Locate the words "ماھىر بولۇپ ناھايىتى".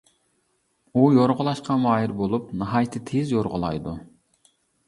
1.83-3.05